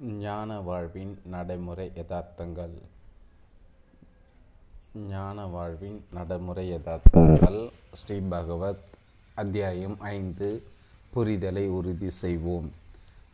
[0.00, 2.82] ஞான வாழ்வின் நடைமுறை யதார்த்தங்கள்.
[4.94, 7.70] ஞான வாழ்வின் நடைமுறை யதார்த்தங்கள்.
[7.92, 8.78] ஸ்ரீ பகவத்
[9.34, 10.62] அத்தியாயம் ஐந்து
[11.14, 12.72] புரிதலை உறுதி செய்வோம்.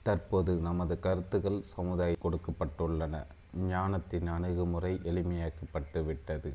[0.03, 3.25] தற்போது நமது கருத்துக்கள் சமுதாய கொடுக்கப்பட்டுள்ளன.
[3.57, 6.55] ஞானத்தின் அணுகுமுறை எளிமையாக்கப்பட்டு விட்டது.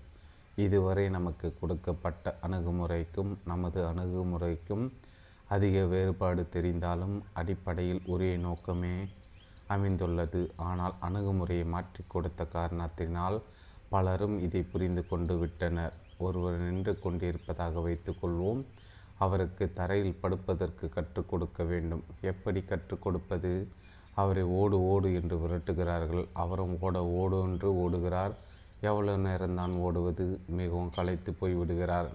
[0.55, 4.89] இதுவரை நமக்கு கொடுக்கப்பட்ட அணுகுமுறைக்கும் நமது அணுகுமுறைக்கும்
[5.45, 9.07] அதிக வேறுபாடு தெரிந்தாலும் அடிப்படையில் ஒரே நோக்கமே
[9.67, 10.51] அமைந்துள்ளது.
[10.55, 13.41] ஆனால் அணுகுமுறையை மாற்றி கொடுத்த காரணத்தினால்
[13.89, 15.93] பலரும் இதை புரிந்து கொண்டு விட்டனர்.
[16.17, 18.61] ஒருவர் நின்று கொண்டிருப்பதாக வைத்துக்கொள்வோம்
[19.17, 22.03] அவருக்கு தரையில் படுப்பதற்கு கற்றுக் கொடுக்க வேண்டும்.
[22.21, 23.67] எப்படி கற்றுக் கொடுப்பது?
[24.13, 26.25] அவரை ஓடு ஓடு என்று விரட்டுகிறார்கள்.
[26.33, 28.33] அவரும் ஓட ஓடு என்று ஓடுகிறார்.
[28.81, 30.39] எவ்வளவு நேரம்தான் ஓடுவது?
[30.47, 32.09] மிகவும் களைத்து போய் விடுகிறார்.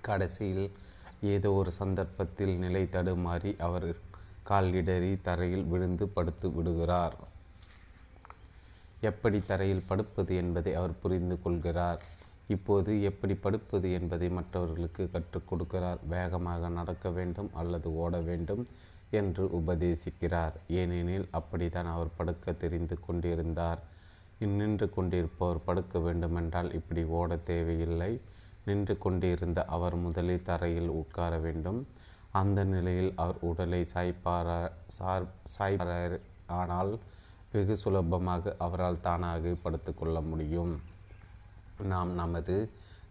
[0.00, 0.66] கடைசியில்
[1.20, 3.86] ஏதோ ஒரு சந்தர்ப்பத்தில் நிலை தடுமாறி அவர்
[4.50, 7.16] கால் இடறி தரையில் விழுந்து படுத்து விடுகிறார்.
[9.00, 12.02] எப்படி தரையில் படுப்பது என்பதை அவர் புரிந்து கொள்கிறார்.
[12.46, 16.00] இப்போது எப்படி படுப்பது என்பதை மற்றவர்களுக்கு கற்றுக் கொடுக்கிறார்.
[16.08, 18.62] வேகமாக நடக்க வேண்டும் அல்லது ஓட வேண்டும்
[19.10, 20.56] என்று உபதேசிக்கிறார்.
[20.80, 23.82] ஏனெனில் அப்படித்தான் அவர் படுக்க தெரிந்து கொண்டிருந்தார்.
[24.38, 28.12] நின்று கொண்டிருப்பவர் படுக்க வேண்டுமென்றால் இப்படி ஓட தேவையில்லை.
[28.64, 31.80] நின்று கொண்டிருந்த அவர் முதலில் தரையில் உட்கார வேண்டும்.
[32.38, 34.48] அந்த நிலையில் அவர் உடலை சாய்ப்பார
[34.96, 36.16] சார் சாய்ப்பார்
[36.58, 36.92] ஆனால்
[37.52, 40.74] வெகு சுலபமாக அவரால் தானாக படுத்துக்கொள்ள முடியும்.
[41.92, 42.56] நாம் நமது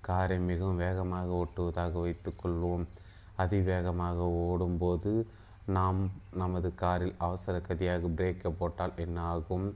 [0.08, 2.86] காரை மிகவும் வேகமாக ஓட்டுவதாக வைத்துக்கொள்வோம்
[3.44, 5.14] அதிவேகமாக ஓடும்போது
[5.78, 6.00] நாம்
[6.42, 9.68] நமது காரில் அவசர கதியாக பிரேக்கை போட்டால் என்ன ஆகும்?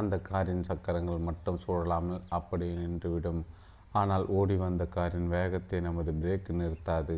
[0.00, 3.42] அந்த காரின் சக்கரங்கள் மட்டும் சுழலாமல் அப்படி நின்றுவிடும்.
[4.00, 7.16] ஆனால் ஓடி வந்த காரின் வேகத்தை நமது பிரேக் நிறுத்தாது.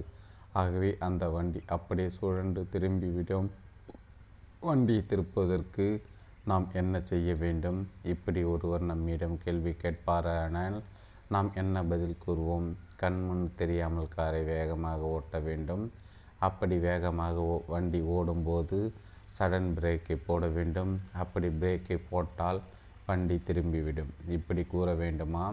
[0.61, 3.49] ஆகவே அந்த வண்டி அப்படியே சுழன்று திரும்பிவிடும்
[4.61, 5.87] வண்டியை திருப்பதற்கு
[6.51, 7.81] நாம் என்ன செய்ய வேண்டும்?
[8.13, 10.79] இப்படி ஒருவர் நம்மிடம் கேள்வி கேட்பாரானால்
[11.29, 12.69] நாம் என்ன பதில் கூறுவோம்?
[12.97, 15.85] கண்முன் தெரியாமல் காரை வேகமாக ஓட்ட வேண்டும்.
[16.39, 17.37] அப்படி வேகமாக
[17.67, 18.79] வண்டி ஓடும்போது
[19.39, 20.93] சடன் பிரேக்கை போட வேண்டும்.
[21.23, 22.61] அப்படி பிரேக்கை போட்டால்
[23.07, 25.45] வண்டி திரும்பிவிடும் இப்படி கூற வேண்டுமா?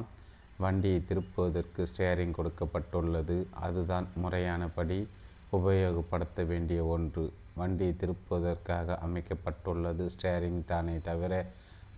[0.63, 3.37] வண்டியை திருப்புவதற்கு ஸ்டேரிங் கொடுக்கப்பட்டுள்ளது.
[3.65, 4.97] அதுதான் முறையானபடி
[5.57, 7.23] உபயோகப்படுத்த வேண்டிய ஒன்று.
[7.59, 11.33] வண்டியை திருப்புவதற்காக அமைக்கப்பட்டுள்ளது ஸ்டேரிங் தானே தவிர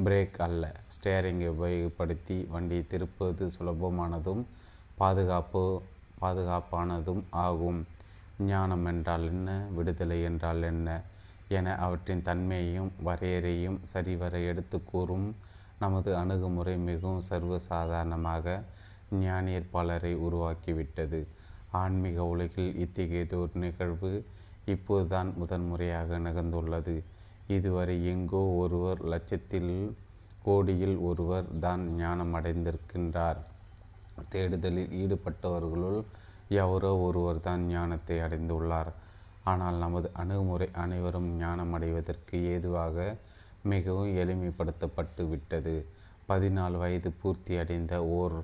[0.04, 0.64] பிரேக் அல்ல.
[0.96, 4.44] ஸ்டேரிங்கை உபயோகப்படுத்தி வண்டியை திருப்புவது சுலபமானதும்
[5.02, 5.64] பாதுகாப்பு
[6.22, 7.82] பாதுகாப்பானதும் ஆகும்.
[8.52, 9.50] ஞானம் என்றால் என்ன?
[9.76, 10.88] விடுதலை என்றால் என்ன?
[11.58, 15.28] என அவற்றின் தன்மையையும் வரையறையும் சரிவர எடுத்து கூறும்
[15.84, 18.46] நமது அணுகுமுறை மிகவும் சர்வசாதாரணமாக
[19.24, 21.22] ஞானியற்பாளரை உருவாக்கிவிட்டது.
[21.82, 24.12] ஆன்மீக உலகில் இத்தகையதொரு நிகழ்வு
[24.74, 26.96] இப்போதுதான் முதன்முறையாக நிகழ்ந்துள்ளது
[27.56, 29.74] இதுவரை எங்கோ ஒருவர் லட்சத்தில்
[30.46, 33.40] கோடியில் ஒருவர் தான் ஞானம் அடைந்திருக்கின்றார்
[34.32, 36.00] தேடுதலில் ஈடுபட்டவர்களுள்
[36.62, 38.92] எவரோ ஒருவர் தான் ஞானத்தை அடைந்துள்ளார்.
[39.52, 42.98] ஆனால் நமது அணுகுமுறை அனைவரும் ஞானம் அடைவதற்கு ஏதுவாக
[43.64, 45.76] மிகவும் எளிமைப்படுத்தப்பட்டு விட்டது.
[46.30, 48.36] பதினாலு வயது பூர்த்தி அடைந்த ஓர்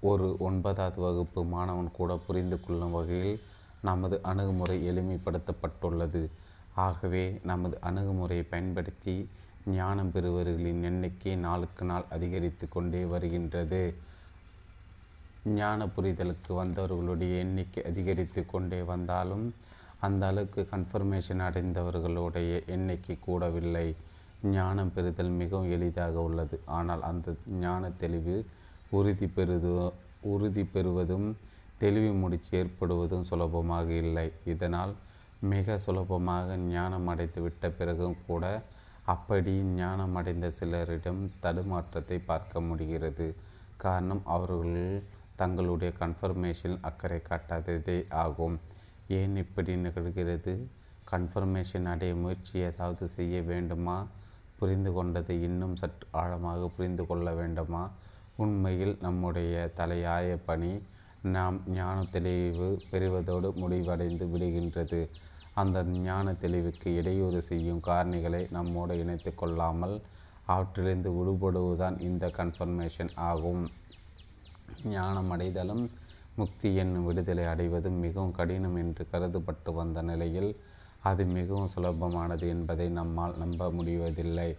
[0.00, 3.40] ஒரு ஒன்பதாவது வகுப்பு மாணவன் கூட புரிந்து கொள்ளும் வகையில்
[3.82, 6.22] நமது அணுகுமுறை எளிமைப்படுத்தப்பட்டுள்ளது.
[6.74, 9.28] ஆகவே நமது அணுகுமுறையை பயன்படுத்தி
[9.74, 13.94] ஞானம் பெறுவர்களின் எண்ணிக்கை நாளுக்கு நாள் அதிகரித்து கொண்டே வருகின்றது.
[15.44, 19.54] ஞான புரிதலுக்கு வந்தவர்களுடைய எண்ணிக்கை அதிகரித்து கொண்டே வந்தாலும்
[20.00, 23.94] அந்த அளவுக்கு கன்ஃபர்மேஷன் அடைந்தவர்களுடைய எண்ணிக்கை கூடவில்லை.
[24.52, 26.56] ஞானம் பெறுதல் மிகவும் எளிதாக உள்ளது.
[26.78, 28.36] ஆனால் அந்த ஞான தெளிவு
[28.90, 29.72] உறுதி பெறுது
[30.32, 31.28] உறுதி பெறுவதும்
[31.78, 34.26] தெளிவு முடிச்சு ஏற்படுவதும் சுலபமாக இல்லை.
[34.44, 34.94] இதனால்
[35.52, 38.44] மிக சுலபமாக ஞானம் அடைந்து விட்ட பிறகும் கூட
[39.14, 43.26] அப்படி ஞானம் அடைந்த சிலரிடம் தடுமாற்றத்தை பார்க்க முடிகிறது.
[43.76, 45.02] காரணம் அவர்கள்
[45.40, 48.56] தங்களுடைய கன்ஃபர்மேஷன் அக்கறை காட்டாததே ஆகும்.
[49.18, 50.54] ஏன் இப்படி நிகழ்கிறது?
[51.10, 53.96] கன்ஃபர்மேஷன் அடைய முயற்சி ஏதாவது செய்ய வேண்டுமா?
[54.58, 57.82] புரிந்து கொண்டதை இன்னும் சற்று ஆழமாக புரிந்து கொள்ள வேண்டுமா?
[58.36, 60.72] உண்மையில் நம்முடைய தலையாய பணி
[61.34, 65.00] நாம் ஞான தெளிவு பெறுவதோடு முடிவடைந்து விடுகின்றது.
[65.54, 69.96] அந்த ஞான தெளிவுக்கு இடையூறு செய்யும் காரணிகளை நம்மோடு இணைத்து கொள்ளாமல்
[70.46, 73.64] அவற்றிலிருந்து விடுபடுவதுதான் இந்த கன்ஃபர்மேஷன் ஆகும்.
[74.90, 75.84] ஞானம் அடைதலும்
[76.36, 80.50] முக்தி என்னும் விடுதலை அடைவதும் மிகவும் கடினம் என்று கருதப்பட்டு வந்த நிலையில்
[81.06, 84.50] அது மிகவும் சுலபமானது என்பதை நம்மால் நம்ப முடிவதில்லை.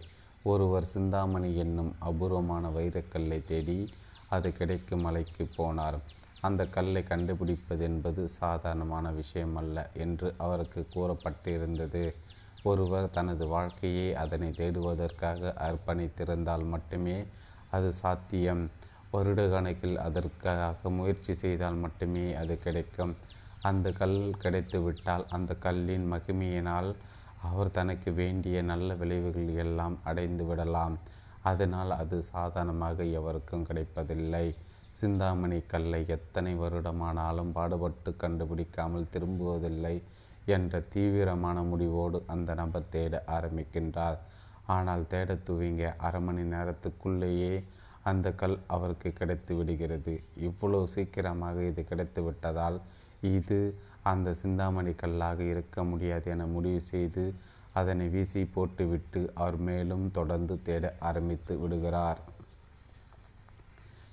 [0.44, 3.78] ஒருவர் சிந்தாமணி என்னும் அபூர்வமான வைரக்கல்லை தேடி
[4.30, 5.98] அது கிடைக்கும் மலைக்கு போனார்.
[6.42, 12.04] அந்த கல்லை கண்டுபிடிப்பது என்பது சாதாரணமான விஷயமல்ல என்று அவருக்கு கூறப்பட்டிருந்தது.
[12.64, 17.18] ஒருவர் தனது வாழ்க்கையை அதனை தேடுவதற்காக அர்ப்பணித்திருந்தால் மட்டுமே
[17.72, 18.62] அது சாத்தியம்.
[19.12, 20.62] வருட கணக்கில் அதற்காக
[20.96, 23.12] முயற்சி செய்தால் மட்டுமே அது கிடைக்கும்.
[23.62, 26.90] அந்த கல் கிடைத்துவிட்டால் அந்த கல்லின் மகிமையினால்
[27.48, 30.96] அவர் தனக்கு வேண்டிய நல்ல விளைவுகள் எல்லாம் அடைந்து விடலாம்.
[31.42, 34.46] அதனால் அது சாதாரணமாக எவருக்கும் கிடைப்பதில்லை.
[34.90, 40.02] சிந்தாமணி கல்லை எத்தனை வருடமானாலும் பாடுபட்டு கண்டுபிடிக்காமல் திரும்புவதில்லை
[40.46, 44.18] என்ற தீவிரமான முடிவோடு அந்த நபர் தேட ஆரம்பிக்கின்றார்.
[44.66, 47.52] ஆனால் தேட துவங்க அரை மணி நேரத்துக்குள்ளேயே
[48.02, 50.14] அந்த கல் அவருக்கு கிடைத்து விடுகிறது.
[50.48, 52.78] இவ்வளோ சீக்கிரமாக இது கிடைத்து விட்டதால்
[53.20, 57.34] இது அந்த சிந்தாமணி கல்லாக இருக்க முடியாது என முடிவு செய்து
[57.72, 62.18] அதனை வீசி போட்டுவிட்டு அவர் மேலும் தொடர்ந்து தேட ஆரம்பித்து விடுகிறார்.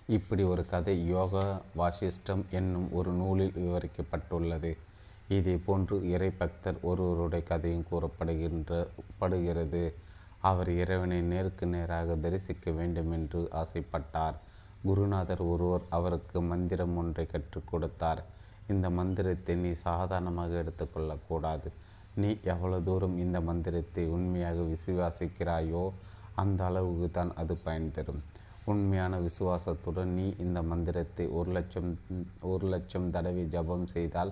[0.08, 4.78] இப்படி ஒரு கதை யோகா வாசிஷ்டம் என்னும் ஒரு நூலில் விவரிக்கப்பட்டுள்ளது.
[5.28, 8.88] இதே போன்று இறை பக்தர் ஒருவருடைய கதையும் கூறப்படுகின்ற
[9.18, 9.94] படுகிறது.
[10.40, 14.34] அவர் இறைவனை நேருக்கு நேராக தரிசிக்க வேண்டும் என்று ஆசைப்பட்டார்.
[14.84, 18.24] குருநாதர் ஒருவர் அவருக்கு மந்திரம் ஒன்றை கற்றுக் கொடுத்தார்.
[18.74, 21.70] இந்த மந்திரத்தை நீ சாதாரணமாக எடுத்துக்கொள்ளக்கூடாது.
[22.22, 25.84] நீ எவ்வளவு தூரம் இந்த மந்திரத்தை உண்மையாக விசுவாசிக்கிறாயோ
[26.42, 28.22] அந்த அளவுக்கு தான் அது பயன் தரும்.
[28.72, 31.90] உண்மையான விசுவாசத்துடன் நீ இந்த மந்திரத்தை ஒரு லட்சம்
[32.52, 34.32] ஒரு லட்சம் தடவை ஜபம் செய்தால்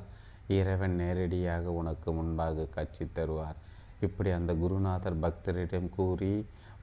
[0.58, 3.60] இறைவன் நேரடியாக உனக்கு முன்பாக காட்சி தருவார்.
[4.08, 6.34] இப்படி அந்த குருநாதர் பக்தரிடம் கூறி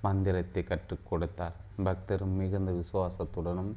[0.07, 1.57] மந்திரத்தை கற்றுக் கொடுத்தார்.
[1.87, 3.73] பக்தரும் மிகுந்த விசுவாசத்துடனும்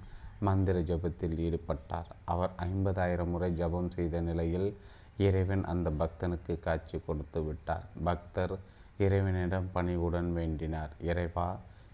[0.48, 2.10] மந்திர ஜபத்தில் ஈடுபட்டார்.
[2.34, 4.69] அவர் ஐம்பதாயிரம் முறை ஜபம் செய்த நிலையில்
[5.18, 7.86] இறைவன் அந்த பக்தனுக்கு காட்சி கொடுத்து விட்டார்.
[8.04, 8.56] பக்தர்
[8.98, 10.94] இறைவனிடம் பணிவுடன் வேண்டினார்.
[11.01, 11.48] இறைவா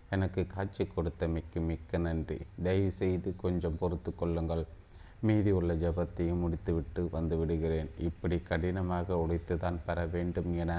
[0.09, 2.37] எனக்கு காட்சி கொடுத்த மிக்க மிக்க நன்றி.
[2.63, 4.63] தயவு செய்து கொஞ்சம் பொறுத்து கொள்ளுங்கள்.
[5.27, 7.89] மீதி உள்ள ஜபத்தையும் முடித்துவிட்டு வந்து விடுகிறேன்.
[8.07, 10.71] இப்படி கடினமாக உடைத்துதான் பெற வேண்டும் என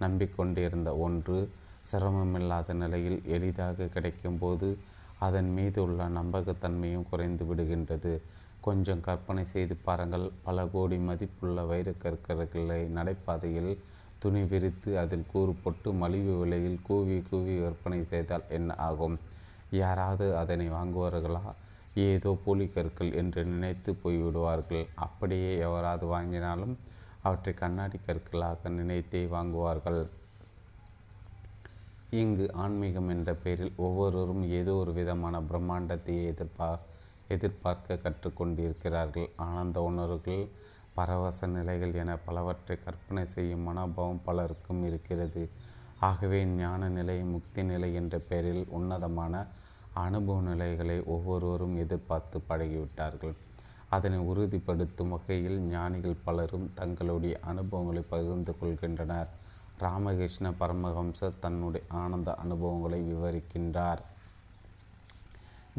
[0.00, 1.38] நம்பிக்கொண்டிருந்த ஒன்று
[1.90, 4.68] சிரமமில்லாத நிலையில் எளிதாக கிடைக்கும்போது
[5.18, 8.12] அதன் மீது உள்ள நம்பகத்தன்மையும் குறைந்து விடுகின்றது.
[8.60, 10.30] கொஞ்சம் கற்பனை செய்து பாருங்கள்.
[10.42, 13.72] பல கோடி மதிப்புள்ள வைரக்கற்களை நடைபாதையில்
[14.18, 19.16] துணி விரித்து அதில் கூறு போட்டு மலிவு விலையில் கூவி கூவி விற்பனை செய்தால் என்ன ஆகும்?
[19.70, 21.42] யாராவது அதனை வாங்குவார்களா?
[21.94, 24.84] ஏதோ போலி கற்கள் என்று நினைத்து போய்விடுவார்கள்.
[24.94, 26.74] அப்படியே எவராது வாங்கினாலும்
[27.22, 30.02] அவற்றை கண்ணாடி கற்களாக நினைத்தே வாங்குவார்கள்.
[32.10, 36.78] இங்கு ஆன்மீகம் என்ற பெயரில் ஒவ்வொருவரும் ஏதோ ஒரு விதமான பிரம்மாண்டத்தையே எதிர்பார்
[37.28, 39.26] எதிர்பார்க்க கற்றுக்கொண்டிருக்கிறார்கள்.
[39.36, 40.48] ஆனந்த உணர்வுகள்
[40.94, 45.48] பரவச நிலைகள் என பலவற்றை கற்பனை செய்யும் மனோபாவம் பலருக்கும் இருக்கிறது.
[46.00, 49.46] ஆகவே ஞான நிலை முக்தி நிலை என்ற பெயரில் உன்னதமான
[49.92, 53.34] அனுபவ நிலைகளை ஒவ்வொருவரும் எதிர்பார்த்து பழகிவிட்டார்கள்.
[53.88, 59.28] அதனை உறுதிப்படுத்தும் வகையில் ஞானிகள் பலரும் தங்களுடைய அனுபவங்களை பகிர்ந்து கொள்கின்றனர்.
[59.78, 64.00] ராமகிருஷ்ண பரமஹம்சர் தன்னுடைய ஆனந்த அனுபவங்களை விவரிக்கின்றார்.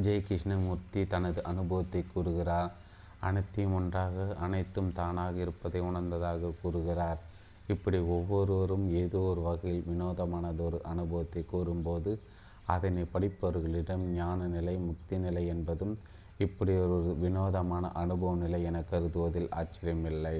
[0.01, 2.71] ஜெய் கிருஷ்ணமூர்த்தி தனது அனுபவத்தை கூறுகிறார்.
[3.19, 7.19] அனைத்தையும் ஒன்றாக அனைத்தும் தானாக இருப்பதை உணர்ந்ததாக கூறுகிறார்.
[7.67, 12.19] இப்படி ஒவ்வொருவரும் ஏதோ ஒரு வகையில் வினோதமானதொரு அனுபவத்தை கூறும்போது
[12.65, 15.93] அதனை படிப்பவர்களிடம் ஞான நிலை முக்தி நிலை என்பதும்
[16.37, 20.37] இப்படி ஒரு வினோதமான அனுபவ நிலை என கருதுவதில் ஆச்சரியமில்லை.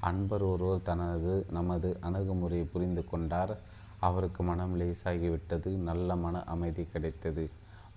[0.00, 3.52] அன்பர் ஒருவர் தனது நமது அணுகுமுறையை புரிந்து கொண்டார்.
[4.00, 7.44] அவருக்கு மனம் லேசாகிவிட்டது நல்ல மன அமைதி கிடைத்தது.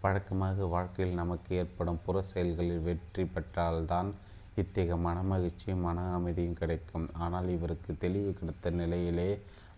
[0.02, 4.10] வழக்கமாக வாழ்க்கையில் நமக்கு ஏற்படும் புற செயல்களில் வெற்றி பெற்றால்தான்
[4.56, 7.08] இத்தகைய மனமகிழ்ச்சியும் மன அமைதியும் கிடைக்கும்.
[7.14, 9.30] ஆனால் இவருக்கு தெளிவு கிடைத்த நிலையிலே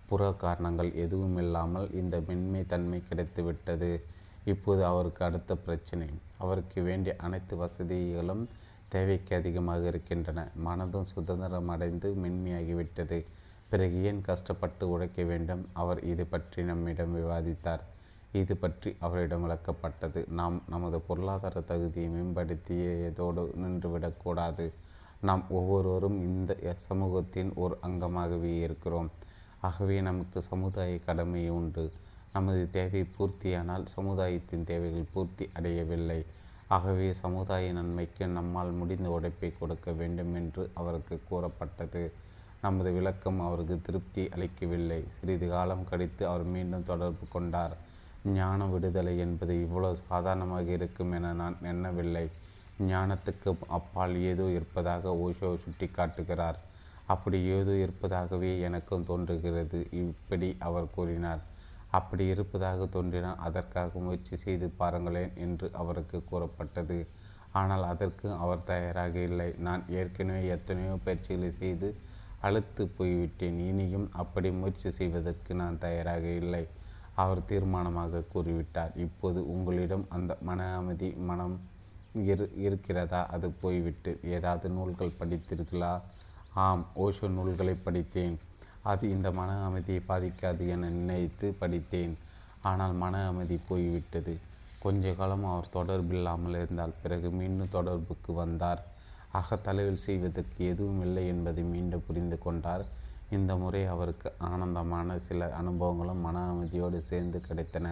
[0.05, 3.91] புற காரணங்கள் எதுவும் இல்லாமல் இந்த மென்மை தன்மை கிடைத்துவிட்டது.
[4.45, 6.07] இப்போது அவருக்கு அடுத்த பிரச்சனை.
[6.38, 8.43] அவருக்கு வேண்டிய அனைத்து வசதிகளும்
[8.95, 10.39] தேவைக்கு அதிகமாக இருக்கின்றன.
[10.65, 13.19] மனதும் சுதந்திரம் அடைந்து மென்மையாகிவிட்டது.
[13.71, 15.63] பிறகு ஏன் கஷ்டப்பட்டு உழைக்க வேண்டும்?
[15.81, 17.83] அவர் இது பற்றி நம்மிடம் விவாதித்தார்.
[18.41, 20.21] இது பற்றி அவரிடம் விளக்கப்பட்டது.
[20.39, 24.67] நாம் நமது பொருளாதார தகுதியை மேம்படுத்தியதோடு நின்றுவிடக்கூடாது
[25.27, 26.53] நாம் ஒவ்வொருவரும் இந்த
[26.88, 29.09] சமூகத்தின் ஒரு அங்கமாகவே இருக்கிறோம்.
[29.67, 31.85] ஆகவே நமக்கு சமுதாய கடமை உண்டு.
[32.35, 36.19] நமது தேவை பூர்த்தியானால் சமுதாயத்தின் தேவைகள் பூர்த்தி அடையவில்லை.
[36.73, 42.03] ஆகவே சமுதாய நன்மைக்கு நம்மால் முடிந்த உழைப்பை கொடுக்க வேண்டும் என்று அவருக்கு கூறப்பட்டது.
[42.63, 44.99] நமது விளக்கம் அவருக்கு திருப்தி அளிக்கவில்லை.
[45.17, 47.75] சிறிது காலம் கழித்து அவர் மீண்டும் தொடர்பு கொண்டார்.
[48.37, 52.25] ஞான விடுதலை என்பது இவ்வளவு சாதாரணமாக இருக்கும் என நான் எண்ணவில்லை.
[52.91, 56.59] ஞானத்துக்கு அப்பால் ஏதோ இருப்பதாக ஓஷோ சுட்டி காட்டுகிறார்
[57.13, 59.79] அப்படி ஏதோ இருப்பதாகவே எனக்கும் தோன்றுகிறது.
[60.03, 61.41] இப்படி அவர் கூறினார்.
[61.97, 66.97] அப்படி இருப்பதாக தோன்றினால் அதற்காக முயற்சி செய்து பாருங்களேன் என்று அவருக்கு கூறப்பட்டது.
[67.59, 69.50] ஆனால் அதற்கு அவர் தயாராக இல்லை.
[69.67, 71.89] நான் ஏற்கனவே எத்தனையோ பயிற்சிகளை செய்து
[72.47, 73.59] அழுத்து போய்விட்டேன்.
[73.69, 76.63] இனியும் அப்படி முயற்சி செய்வதற்கு நான் தயாராக இல்லை
[77.23, 78.93] அவர் தீர்மானமாக கூறிவிட்டார்.
[79.05, 81.55] இப்போது உங்களிடம் அந்த மன அமைதி மனம்
[82.31, 83.21] இரு இருக்கிறதா?
[83.35, 85.93] அது போய்விட்டு ஏதாவது நூல்கள் படித்தீர்களா?
[86.65, 88.35] ஆம் ஓஷோ நூல்களை படித்தேன்.
[88.83, 92.15] அது இந்த மன அமைதியை பாதிக்காது என நினைத்து படித்தேன்.
[92.61, 94.33] ஆனால் மன அமைதி போய்விட்டது.
[94.81, 98.81] கொஞ்ச காலம் அவர் தொடர்பில்லாமல் இருந்தால் பிறகு மீண்டும் தொடர்புக்கு வந்தார்.
[99.33, 102.83] அகத்தளவில் செய்வதற்கு எதுவும் இல்லை என்பதை மீண்டும் புரிந்து கொண்டார்.
[103.29, 107.87] இந்த முறை அவருக்கு ஆனந்தமான சில அனுபவங்களும் மன அமைதியோடு சேர்ந்து கிடைத்தன.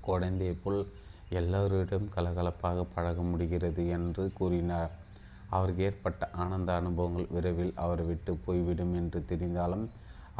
[0.00, 0.80] குழந்தையை போல்
[1.30, 4.92] எல்லோரிடம் கலகலப்பாக பழக முடிகிறது என்று கூறினார்.
[5.56, 9.86] அவருக்கு ஏற்பட்ட ஆனந்த அனுபவங்கள் விரைவில் அவரை விட்டு போய்விடும் என்று தெரிந்தாலும்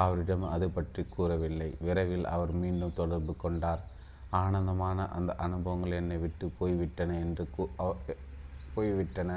[0.03, 1.69] அவரிடம் அது பற்றி கூறவில்லை.
[1.87, 3.83] விரைவில் அவர் மீண்டும் தொடர்பு கொண்டார்.
[4.41, 7.45] ஆனந்தமான அந்த அனுபவங்கள் என்னை விட்டு போய்விட்டன என்று
[8.77, 9.33] போய்விட்டன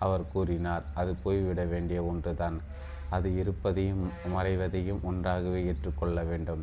[0.00, 0.84] அவர் கூறினார்.
[1.00, 2.58] அது போய்விட வேண்டிய ஒன்றுதான்.
[3.16, 4.04] அது இருப்பதையும்
[4.34, 6.62] மறைவதையும் ஒன்றாகவே ஏற்றுக்கொள்ள வேண்டும்.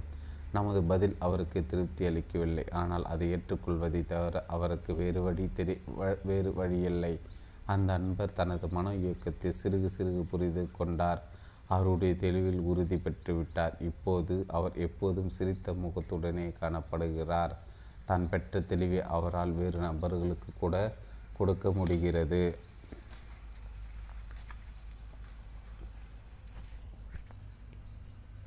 [0.54, 2.66] நமது பதில் அவருக்கு திருப்தி அளிக்கவில்லை.
[2.82, 5.76] ஆனால் அதை ஏற்றுக்கொள்வதை தவிர அவருக்கு வேறு வழி தெரி
[6.30, 7.14] வேறு வழியில்லை.
[7.74, 11.22] அந்த அன்பர் தனது மன இயக்கத்தை சிறுகு சிறுகு புரிந்து கொண்டார்.
[11.68, 17.56] அவருடைய தெளிவில் உறுதி பெற்றுவிட்டார் இப்போது அவர் எப்போதும் சிரித்த முகத்துடனே காணப்படுகிறார்.
[18.06, 20.76] தான் பெற்ற தெளிவை அவரால் வேறு நபர்களுக்கு கூட
[21.38, 22.42] கொடுக்க முடிகிறது.